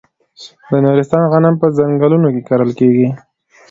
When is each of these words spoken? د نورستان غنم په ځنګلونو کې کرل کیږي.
د 0.69 0.71
نورستان 0.85 1.23
غنم 1.31 1.55
په 1.61 1.67
ځنګلونو 1.77 2.27
کې 2.33 2.41
کرل 2.49 2.71
کیږي. 2.79 3.07